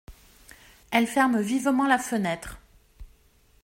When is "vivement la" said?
1.39-1.99